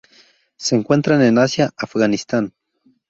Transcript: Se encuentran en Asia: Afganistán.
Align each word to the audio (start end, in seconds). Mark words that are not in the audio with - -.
Se 0.57 0.75
encuentran 0.75 1.21
en 1.21 1.37
Asia: 1.37 1.69
Afganistán. 1.77 2.55